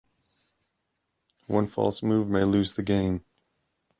[1.45, 3.23] One false move may lose the game.